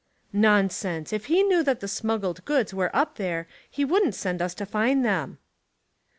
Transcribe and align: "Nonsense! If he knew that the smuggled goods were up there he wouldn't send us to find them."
"Nonsense! 0.33 1.13
If 1.13 1.25
he 1.27 1.43
knew 1.43 1.61
that 1.61 1.79
the 1.79 1.87
smuggled 1.87 2.43
goods 2.43 2.73
were 2.73 2.89
up 2.91 3.17
there 3.17 3.47
he 3.69 3.85
wouldn't 3.85 4.15
send 4.15 4.41
us 4.41 4.55
to 4.55 4.65
find 4.65 5.05
them." 5.05 5.37